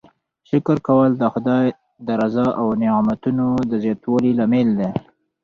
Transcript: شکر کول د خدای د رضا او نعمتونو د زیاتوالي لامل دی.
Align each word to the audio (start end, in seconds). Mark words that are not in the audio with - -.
شکر 0.49 0.77
کول 0.87 1.11
د 1.17 1.23
خدای 1.33 1.65
د 2.07 2.09
رضا 2.21 2.47
او 2.59 2.67
نعمتونو 2.81 3.47
د 3.69 3.71
زیاتوالي 3.83 4.31
لامل 4.39 4.67
دی. 4.79 4.89